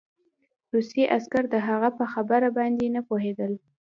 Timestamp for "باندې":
2.57-2.85